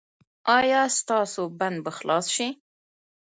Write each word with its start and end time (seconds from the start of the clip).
ایا 0.59 0.81
ستاسو 0.99 1.43
بند 1.59 1.77
به 1.85 1.91
خلاص 1.97 2.25
شي؟ 2.35 2.47